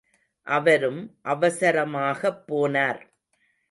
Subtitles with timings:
[0.47, 1.01] அவரும்
[1.23, 3.01] அவசரமாகப் போனார்.